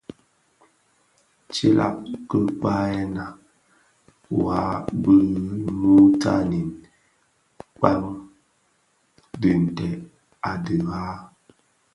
[1.51, 1.97] Tiilag
[2.29, 3.25] ki kpaghèna
[4.43, 4.59] wa
[5.01, 5.13] bi
[5.79, 6.69] mutanin
[7.77, 8.01] kpäg
[9.39, 9.99] dhi ntèd
[10.65, 11.15] di dhaa.